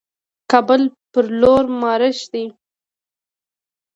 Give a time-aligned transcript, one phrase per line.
[0.51, 0.81] کابل
[1.11, 2.43] پر لور مارش شي.